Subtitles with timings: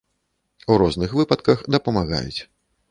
[0.71, 2.41] У розных выпадках дапамагаюць.